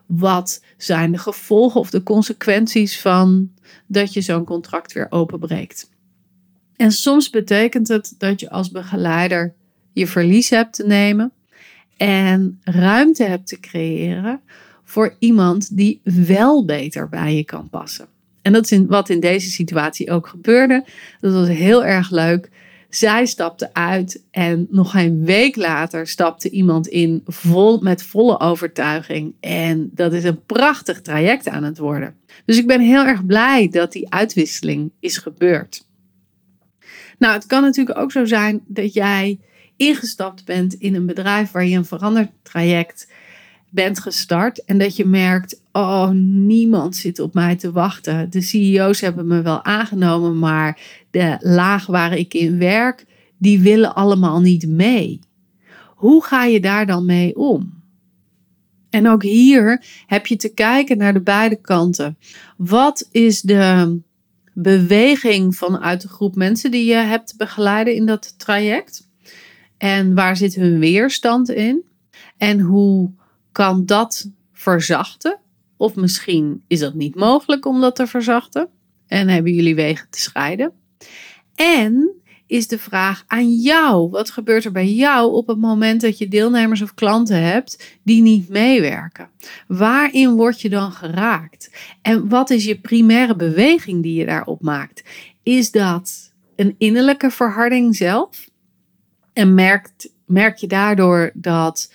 wat 0.05 0.63
zijn 0.77 1.11
de 1.11 1.17
gevolgen 1.17 1.79
of 1.79 1.89
de 1.89 2.03
consequenties 2.03 3.01
van 3.01 3.51
dat 3.87 4.13
je 4.13 4.21
zo'n 4.21 4.45
contract 4.45 4.93
weer 4.93 5.07
openbreekt? 5.09 5.89
En 6.75 6.91
soms 6.91 7.29
betekent 7.29 7.87
het 7.87 8.15
dat 8.17 8.39
je 8.39 8.49
als 8.49 8.71
begeleider 8.71 9.53
je 9.93 10.07
verlies 10.07 10.49
hebt 10.49 10.73
te 10.73 10.85
nemen 10.85 11.31
en 11.97 12.59
ruimte 12.63 13.23
hebt 13.23 13.47
te 13.47 13.59
creëren 13.59 14.41
voor 14.83 15.15
iemand 15.19 15.77
die 15.77 16.01
wel 16.03 16.65
beter 16.65 17.09
bij 17.09 17.35
je 17.35 17.43
kan 17.43 17.69
passen. 17.69 18.07
En 18.41 18.53
dat 18.53 18.71
is 18.71 18.79
wat 18.87 19.09
in 19.09 19.19
deze 19.19 19.49
situatie 19.49 20.11
ook 20.11 20.27
gebeurde. 20.27 20.85
Dat 21.19 21.33
was 21.33 21.47
heel 21.47 21.85
erg 21.85 22.09
leuk. 22.09 22.49
Zij 22.89 23.25
stapte 23.25 23.74
uit 23.74 24.24
en 24.31 24.67
nog 24.69 24.96
een 24.96 25.25
week 25.25 25.55
later 25.55 26.08
stapte 26.08 26.50
iemand 26.50 26.88
in 26.88 27.22
vol, 27.25 27.79
met 27.79 28.03
volle 28.03 28.39
overtuiging. 28.39 29.34
En 29.39 29.89
dat 29.93 30.13
is 30.13 30.24
een 30.24 30.46
prachtig 30.46 31.01
traject 31.01 31.48
aan 31.48 31.63
het 31.63 31.77
worden. 31.77 32.15
Dus 32.46 32.58
ik 32.58 32.67
ben 32.67 32.81
heel 32.81 33.05
erg 33.05 33.25
blij 33.25 33.69
dat 33.69 33.91
die 33.91 34.13
uitwisseling 34.13 34.91
is 35.00 35.17
gebeurd. 35.17 35.88
Nou, 37.17 37.34
het 37.34 37.46
kan 37.46 37.62
natuurlijk 37.62 38.00
ook 38.00 38.12
zo 38.12 38.25
zijn 38.25 38.62
dat 38.67 38.93
jij 38.93 39.39
ingestapt 39.77 40.46
bent 40.46 40.74
in 40.74 40.96
een 40.96 41.05
bedrijf 41.05 41.51
waar 41.51 41.65
je 41.65 41.77
een 41.77 41.86
veranderd 41.86 42.29
traject 42.41 43.12
bent 43.69 43.99
gestart 43.99 44.65
en 44.65 44.77
dat 44.77 44.95
je 44.95 45.05
merkt, 45.05 45.61
oh, 45.71 46.09
niemand 46.23 46.95
zit 46.95 47.19
op 47.19 47.33
mij 47.33 47.55
te 47.55 47.71
wachten. 47.71 48.29
De 48.29 48.41
CEO's 48.41 49.01
hebben 49.01 49.27
me 49.27 49.41
wel 49.41 49.63
aangenomen, 49.63 50.39
maar 50.39 50.79
de 51.11 51.38
laag 51.39 51.85
waar 51.85 52.17
ik 52.17 52.33
in 52.33 52.57
werk, 52.57 53.05
die 53.38 53.59
willen 53.59 53.95
allemaal 53.95 54.41
niet 54.41 54.67
mee. 54.67 55.19
Hoe 55.95 56.23
ga 56.23 56.45
je 56.45 56.59
daar 56.59 56.85
dan 56.85 57.05
mee 57.05 57.35
om? 57.35 57.77
En 58.89 59.07
ook 59.07 59.23
hier 59.23 59.83
heb 60.05 60.27
je 60.27 60.35
te 60.35 60.53
kijken 60.53 60.97
naar 60.97 61.13
de 61.13 61.21
beide 61.21 61.61
kanten. 61.61 62.17
Wat 62.57 63.07
is 63.11 63.41
de 63.41 63.99
beweging 64.53 65.55
vanuit 65.55 66.01
de 66.01 66.07
groep 66.07 66.35
mensen 66.35 66.71
die 66.71 66.85
je 66.85 66.95
hebt 66.95 67.38
begeleiden 67.38 67.95
in 67.95 68.05
dat 68.05 68.39
traject? 68.39 69.07
En 69.77 70.15
waar 70.15 70.38
zit 70.38 70.55
hun 70.55 70.79
weerstand 70.79 71.49
in? 71.49 71.83
En 72.38 72.59
hoe 72.59 73.11
kan 73.51 73.86
dat 73.86 74.32
verzachten? 74.53 75.39
Of 75.77 75.96
misschien 75.96 76.63
is 76.68 76.79
dat 76.79 76.94
niet 76.94 77.15
mogelijk 77.15 77.65
om 77.65 77.82
dat 77.82 77.96
te 77.96 78.08
verzachten. 78.08 78.70
En 79.08 79.27
hebben 79.27 79.53
jullie 79.53 79.75
wegen 79.75 80.08
te 80.10 80.20
scheiden. 80.20 80.72
En 81.56 82.20
is 82.50 82.68
de 82.68 82.79
vraag 82.79 83.24
aan 83.27 83.53
jou. 83.53 84.10
Wat 84.10 84.32
gebeurt 84.32 84.65
er 84.65 84.72
bij 84.72 84.91
jou 84.91 85.32
op 85.32 85.48
het 85.48 85.58
moment 85.58 86.01
dat 86.01 86.18
je 86.18 86.27
deelnemers 86.27 86.82
of 86.82 86.94
klanten 86.94 87.44
hebt 87.44 87.98
die 88.03 88.22
niet 88.22 88.50
meewerken? 88.50 89.29
Waarin 89.68 90.36
word 90.36 90.62
je 90.62 90.70
dan 90.70 90.91
geraakt? 90.91 91.72
En 92.01 92.29
wat 92.29 92.50
is 92.50 92.65
je 92.65 92.79
primaire 92.79 93.36
beweging 93.36 94.03
die 94.03 94.13
je 94.13 94.25
daarop 94.25 94.62
maakt? 94.62 95.03
Is 95.44 95.72
dat 95.72 96.34
een 96.56 96.75
innerlijke 96.77 97.32
verharding 97.32 97.96
zelf? 97.96 98.50
En 99.34 99.53
merkt, 99.53 100.13
merk 100.25 100.58
je 100.58 100.68
daardoor 100.68 101.32
dat 101.34 101.94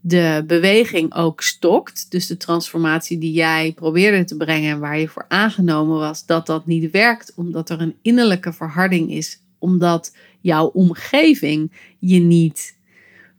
de 0.00 0.44
beweging 0.46 1.14
ook 1.14 1.42
stokt. 1.42 2.10
Dus 2.10 2.26
de 2.26 2.36
transformatie 2.36 3.18
die 3.18 3.32
jij 3.32 3.72
probeerde 3.74 4.24
te 4.24 4.36
brengen 4.36 4.70
en 4.70 4.80
waar 4.80 4.98
je 4.98 5.08
voor 5.08 5.24
aangenomen 5.28 5.98
was, 5.98 6.26
dat 6.26 6.46
dat 6.46 6.66
niet 6.66 6.90
werkt, 6.90 7.32
omdat 7.36 7.70
er 7.70 7.80
een 7.80 7.96
innerlijke 8.02 8.52
verharding 8.52 9.10
is, 9.10 9.42
omdat 9.58 10.16
jouw 10.40 10.66
omgeving 10.66 11.72
je 11.98 12.18
niet, 12.18 12.76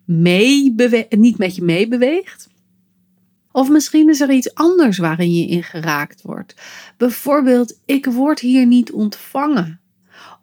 niet 0.05 1.37
met 1.37 1.55
je 1.55 1.63
meebeweegt. 1.63 2.49
Of 3.51 3.69
misschien 3.69 4.09
is 4.09 4.21
er 4.21 4.31
iets 4.31 4.53
anders 4.53 4.97
waarin 4.97 5.33
je 5.33 5.47
in 5.47 5.63
geraakt 5.63 6.21
wordt. 6.21 6.55
Bijvoorbeeld, 6.97 7.79
ik 7.85 8.05
word 8.05 8.39
hier 8.39 8.65
niet 8.65 8.91
ontvangen. 8.91 9.79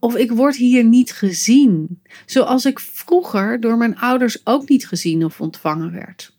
Of 0.01 0.17
ik 0.17 0.31
word 0.31 0.57
hier 0.57 0.85
niet 0.85 1.13
gezien. 1.13 2.03
Zoals 2.27 2.65
ik 2.65 2.81
vroeger 2.81 3.61
door 3.61 3.77
mijn 3.77 3.99
ouders 3.99 4.47
ook 4.47 4.69
niet 4.69 4.89
gezien 4.89 5.25
of 5.25 5.41
ontvangen 5.41 5.93
werd. 5.93 6.35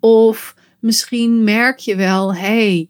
Of 0.00 0.54
misschien 0.80 1.44
merk 1.44 1.78
je 1.78 1.96
wel, 1.96 2.34
hey, 2.34 2.88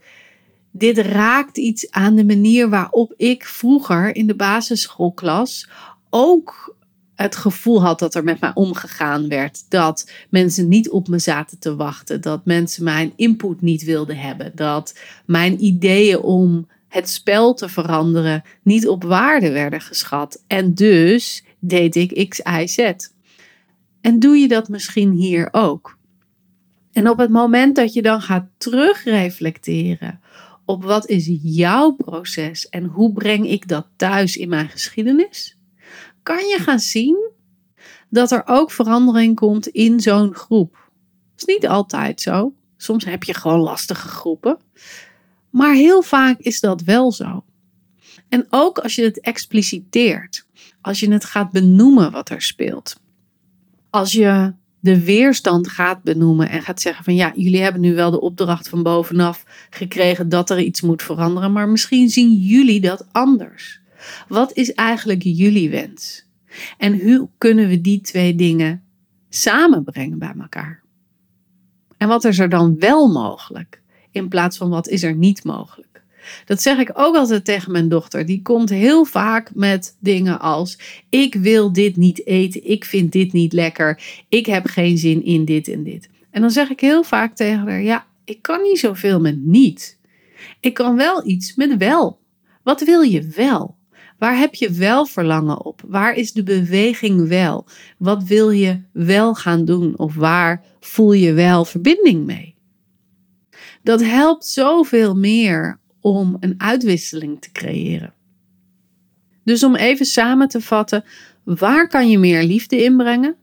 dit 0.70 0.98
raakt 0.98 1.58
iets 1.58 1.90
aan 1.90 2.14
de 2.14 2.24
manier 2.24 2.68
waarop 2.68 3.14
ik 3.16 3.44
vroeger 3.44 4.16
in 4.16 4.26
de 4.26 4.36
basisschoolklas 4.36 5.68
ook 6.10 6.76
het 7.14 7.36
gevoel 7.36 7.82
had 7.82 7.98
dat 7.98 8.14
er 8.14 8.24
met 8.24 8.40
mij 8.40 8.50
omgegaan 8.54 9.28
werd. 9.28 9.64
Dat 9.68 10.10
mensen 10.30 10.68
niet 10.68 10.90
op 10.90 11.08
me 11.08 11.18
zaten 11.18 11.58
te 11.58 11.76
wachten. 11.76 12.20
Dat 12.20 12.44
mensen 12.44 12.84
mijn 12.84 13.12
input 13.16 13.60
niet 13.60 13.84
wilden 13.84 14.16
hebben. 14.16 14.52
Dat 14.54 14.98
mijn 15.26 15.64
ideeën 15.64 16.18
om 16.18 16.68
het 16.92 17.10
spel 17.10 17.54
te 17.54 17.68
veranderen 17.68 18.42
niet 18.62 18.88
op 18.88 19.04
waarde 19.04 19.52
werden 19.52 19.80
geschat. 19.80 20.44
En 20.46 20.74
dus 20.74 21.44
deed 21.58 21.96
ik 21.96 22.28
X, 22.28 22.38
Y, 22.38 22.66
Z. 22.66 22.92
En 24.00 24.18
doe 24.18 24.36
je 24.36 24.48
dat 24.48 24.68
misschien 24.68 25.10
hier 25.10 25.48
ook? 25.50 25.98
En 26.92 27.08
op 27.08 27.18
het 27.18 27.30
moment 27.30 27.76
dat 27.76 27.92
je 27.92 28.02
dan 28.02 28.20
gaat 28.20 28.46
terugreflecteren 28.56 30.20
op 30.64 30.84
wat 30.84 31.08
is 31.08 31.30
jouw 31.42 31.90
proces 31.90 32.68
en 32.68 32.84
hoe 32.84 33.12
breng 33.12 33.48
ik 33.48 33.68
dat 33.68 33.86
thuis 33.96 34.36
in 34.36 34.48
mijn 34.48 34.68
geschiedenis, 34.68 35.58
kan 36.22 36.46
je 36.46 36.58
gaan 36.58 36.80
zien 36.80 37.30
dat 38.08 38.30
er 38.30 38.42
ook 38.46 38.70
verandering 38.70 39.36
komt 39.36 39.66
in 39.66 40.00
zo'n 40.00 40.34
groep. 40.34 40.72
Dat 40.72 41.48
is 41.48 41.54
niet 41.54 41.68
altijd 41.68 42.20
zo. 42.20 42.54
Soms 42.76 43.04
heb 43.04 43.24
je 43.24 43.34
gewoon 43.34 43.60
lastige 43.60 44.08
groepen. 44.08 44.58
Maar 45.52 45.74
heel 45.74 46.02
vaak 46.02 46.38
is 46.38 46.60
dat 46.60 46.82
wel 46.82 47.12
zo. 47.12 47.44
En 48.28 48.46
ook 48.50 48.78
als 48.78 48.94
je 48.94 49.02
het 49.02 49.20
expliciteert, 49.20 50.46
als 50.80 51.00
je 51.00 51.12
het 51.12 51.24
gaat 51.24 51.50
benoemen 51.50 52.10
wat 52.10 52.28
er 52.28 52.42
speelt, 52.42 53.00
als 53.90 54.12
je 54.12 54.52
de 54.80 55.04
weerstand 55.04 55.68
gaat 55.68 56.02
benoemen 56.02 56.48
en 56.48 56.62
gaat 56.62 56.80
zeggen 56.80 57.04
van 57.04 57.14
ja, 57.14 57.32
jullie 57.36 57.62
hebben 57.62 57.80
nu 57.80 57.94
wel 57.94 58.10
de 58.10 58.20
opdracht 58.20 58.68
van 58.68 58.82
bovenaf 58.82 59.44
gekregen 59.70 60.28
dat 60.28 60.50
er 60.50 60.60
iets 60.60 60.80
moet 60.80 61.02
veranderen, 61.02 61.52
maar 61.52 61.68
misschien 61.68 62.08
zien 62.08 62.34
jullie 62.34 62.80
dat 62.80 63.06
anders. 63.12 63.80
Wat 64.28 64.52
is 64.52 64.72
eigenlijk 64.72 65.22
jullie 65.22 65.70
wens? 65.70 66.26
En 66.78 67.00
hoe 67.00 67.28
kunnen 67.38 67.68
we 67.68 67.80
die 67.80 68.00
twee 68.00 68.34
dingen 68.34 68.82
samenbrengen 69.28 70.18
bij 70.18 70.34
elkaar? 70.40 70.82
En 71.96 72.08
wat 72.08 72.24
is 72.24 72.38
er 72.38 72.48
dan 72.48 72.78
wel 72.78 73.08
mogelijk? 73.12 73.81
In 74.12 74.28
plaats 74.28 74.56
van 74.56 74.68
wat 74.68 74.88
is 74.88 75.02
er 75.02 75.14
niet 75.14 75.44
mogelijk. 75.44 75.92
Dat 76.44 76.62
zeg 76.62 76.78
ik 76.78 76.90
ook 76.94 77.16
altijd 77.16 77.44
tegen 77.44 77.72
mijn 77.72 77.88
dochter. 77.88 78.26
Die 78.26 78.42
komt 78.42 78.70
heel 78.70 79.04
vaak 79.04 79.50
met 79.54 79.96
dingen 79.98 80.40
als: 80.40 80.78
Ik 81.08 81.34
wil 81.34 81.72
dit 81.72 81.96
niet 81.96 82.26
eten, 82.26 82.70
ik 82.70 82.84
vind 82.84 83.12
dit 83.12 83.32
niet 83.32 83.52
lekker, 83.52 84.02
ik 84.28 84.46
heb 84.46 84.66
geen 84.66 84.98
zin 84.98 85.24
in 85.24 85.44
dit 85.44 85.68
en 85.68 85.82
dit. 85.82 86.08
En 86.30 86.40
dan 86.40 86.50
zeg 86.50 86.70
ik 86.70 86.80
heel 86.80 87.02
vaak 87.02 87.36
tegen 87.36 87.68
haar: 87.68 87.82
Ja, 87.82 88.06
ik 88.24 88.42
kan 88.42 88.62
niet 88.62 88.78
zoveel 88.78 89.20
met 89.20 89.44
niet. 89.44 89.98
Ik 90.60 90.74
kan 90.74 90.96
wel 90.96 91.28
iets 91.28 91.54
met 91.54 91.76
wel. 91.76 92.18
Wat 92.62 92.82
wil 92.82 93.00
je 93.00 93.32
wel? 93.36 93.76
Waar 94.18 94.38
heb 94.38 94.54
je 94.54 94.70
wel 94.70 95.06
verlangen 95.06 95.64
op? 95.64 95.82
Waar 95.86 96.14
is 96.14 96.32
de 96.32 96.42
beweging 96.42 97.28
wel? 97.28 97.66
Wat 97.98 98.22
wil 98.24 98.50
je 98.50 98.80
wel 98.92 99.34
gaan 99.34 99.64
doen? 99.64 99.98
Of 99.98 100.14
waar 100.14 100.64
voel 100.80 101.12
je 101.12 101.32
wel 101.32 101.64
verbinding 101.64 102.26
mee? 102.26 102.51
Dat 103.82 104.02
helpt 104.02 104.44
zoveel 104.44 105.16
meer 105.16 105.80
om 106.00 106.36
een 106.40 106.54
uitwisseling 106.58 107.40
te 107.40 107.52
creëren. 107.52 108.14
Dus 109.44 109.64
om 109.64 109.74
even 109.74 110.06
samen 110.06 110.48
te 110.48 110.60
vatten, 110.60 111.04
waar 111.44 111.88
kan 111.88 112.10
je 112.10 112.18
meer 112.18 112.42
liefde 112.42 112.82
inbrengen? 112.84 113.36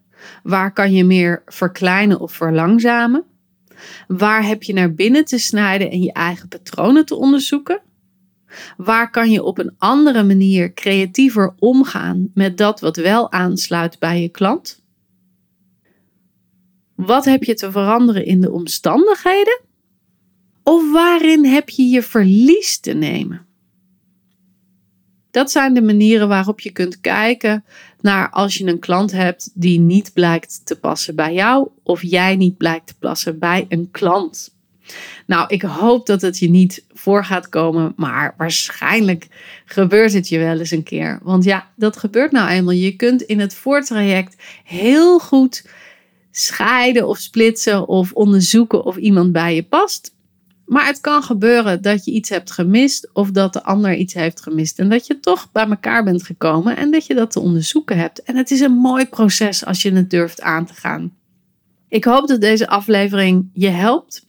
Waar 0.44 0.74
kan 0.74 0.92
je 0.92 1.04
meer 1.04 1.44
verkleinen 1.46 2.20
of 2.20 2.34
verlangzamen? 2.34 3.24
Waar 4.08 4.46
heb 4.46 4.64
je 4.64 4.74
naar 4.74 4.94
binnen 4.94 5.26
te 5.26 5.38
snijden 5.38 5.92
en 5.92 6.02
je 6.02 6.14
eigen 6.14 6.48
patronen 6.48 7.06
te 7.06 7.16
onderzoeken? 7.16 7.82
Waar 8.78 9.10
kan 9.10 9.32
je 9.32 9.44
op 9.44 9.58
een 9.58 9.76
andere 9.78 10.24
manier 10.24 10.74
creatiever 10.74 11.54
omgaan 11.60 12.32
met 12.34 12.58
dat 12.58 12.80
wat 12.80 12.96
wel 12.96 13.32
aansluit 13.32 14.00
bij 14.00 14.22
je 14.22 14.30
klant? 14.30 14.84
Wat 16.96 17.26
heb 17.26 17.44
je 17.44 17.54
te 17.54 17.72
veranderen 17.72 18.26
in 18.26 18.42
de 18.42 18.52
omstandigheden? 18.52 19.62
Of 20.70 20.92
waarin 20.92 21.46
heb 21.46 21.70
je 21.70 21.84
je 21.84 22.04
verlies 22.04 22.80
te 22.80 22.94
nemen? 22.94 23.46
Dat 25.32 25.52
zijn 25.52 25.74
de 25.74 25.82
manieren 25.82 26.28
waarop 26.28 26.60
je 26.60 26.72
kunt 26.72 27.00
kijken 27.02 27.64
naar 28.02 28.30
als 28.30 28.58
je 28.58 28.66
een 28.66 28.80
klant 28.80 29.12
hebt 29.12 29.52
die 29.54 29.80
niet 29.80 30.14
blijkt 30.14 30.62
te 30.66 30.80
passen 30.80 31.16
bij 31.16 31.34
jou 31.34 31.70
of 31.84 32.02
jij 32.02 32.36
niet 32.36 32.58
blijkt 32.58 32.88
te 32.88 32.98
passen 33.00 33.40
bij 33.40 33.66
een 33.70 33.92
klant. 33.92 34.56
Nou, 35.26 35.48
ik 35.48 35.62
hoop 35.62 36.06
dat 36.06 36.22
het 36.22 36.40
je 36.40 36.50
niet 36.50 36.86
voor 36.94 37.26
gaat 37.26 37.50
komen, 37.50 37.94
maar 37.96 38.34
waarschijnlijk 38.38 39.28
gebeurt 39.66 40.14
het 40.14 40.30
je 40.30 40.40
wel 40.40 40.60
eens 40.60 40.72
een 40.72 40.84
keer. 40.84 41.20
Want 41.24 41.44
ja, 41.44 41.72
dat 41.76 41.98
gebeurt 41.98 42.32
nou 42.32 42.50
eenmaal. 42.50 42.74
Je 42.74 42.96
kunt 42.96 43.22
in 43.22 43.40
het 43.40 43.54
voortraject 43.54 44.36
heel 44.64 45.20
goed 45.20 45.70
scheiden 46.32 47.08
of 47.08 47.18
splitsen 47.18 47.88
of 47.88 48.12
onderzoeken 48.12 48.84
of 48.84 48.98
iemand 48.98 49.32
bij 49.32 49.56
je 49.56 49.64
past. 49.64 50.18
Maar 50.70 50.86
het 50.86 51.02
kan 51.02 51.24
gebeuren 51.24 51.82
dat 51.82 52.06
je 52.06 52.12
iets 52.12 52.30
hebt 52.30 52.52
gemist 52.52 53.10
of 53.14 53.32
dat 53.32 53.54
de 53.54 53.64
ander 53.64 53.96
iets 53.96 54.14
heeft 54.14 54.42
gemist. 54.42 54.80
En 54.80 54.90
dat 54.90 55.08
je 55.08 55.20
toch 55.20 55.52
bij 55.52 55.68
elkaar 55.68 56.04
bent 56.04 56.24
gekomen 56.24 56.78
en 56.78 56.92
dat 56.92 57.06
je 57.06 57.14
dat 57.14 57.32
te 57.32 57.40
onderzoeken 57.40 57.98
hebt. 57.98 58.24
En 58.24 58.36
het 58.36 58.52
is 58.52 58.60
een 58.60 58.72
mooi 58.72 59.06
proces 59.06 59.66
als 59.66 59.82
je 59.82 59.92
het 59.92 60.10
durft 60.10 60.42
aan 60.42 60.66
te 60.66 60.74
gaan. 60.74 61.14
Ik 61.88 62.04
hoop 62.04 62.28
dat 62.28 62.42
deze 62.42 62.68
aflevering 62.68 63.50
je 63.54 63.68
helpt. 63.68 64.26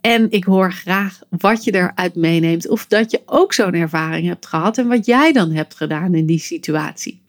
En 0.00 0.30
ik 0.30 0.44
hoor 0.44 0.72
graag 0.72 1.20
wat 1.28 1.64
je 1.64 1.74
eruit 1.74 2.14
meeneemt. 2.14 2.68
Of 2.68 2.86
dat 2.86 3.10
je 3.10 3.22
ook 3.26 3.52
zo'n 3.52 3.74
ervaring 3.74 4.26
hebt 4.26 4.46
gehad 4.46 4.78
en 4.78 4.88
wat 4.88 5.06
jij 5.06 5.32
dan 5.32 5.50
hebt 5.50 5.74
gedaan 5.74 6.14
in 6.14 6.26
die 6.26 6.38
situatie. 6.38 7.22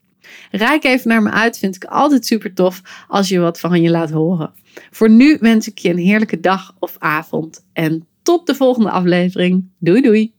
Rijk 0.51 0.83
even 0.83 1.09
naar 1.09 1.21
me 1.21 1.31
uit, 1.31 1.57
vind 1.57 1.75
ik 1.75 1.83
altijd 1.83 2.25
super 2.25 2.53
tof 2.53 2.81
als 3.07 3.29
je 3.29 3.39
wat 3.39 3.59
van 3.59 3.81
je 3.81 3.89
laat 3.89 4.11
horen. 4.11 4.53
Voor 4.91 5.09
nu 5.09 5.37
wens 5.39 5.67
ik 5.67 5.77
je 5.77 5.89
een 5.89 5.97
heerlijke 5.97 6.39
dag 6.39 6.75
of 6.79 6.95
avond 6.99 7.65
en 7.73 8.07
tot 8.25 8.47
de 8.47 8.55
volgende 8.55 8.89
aflevering. 8.89 9.69
Doei 9.79 10.01
doei! 10.01 10.34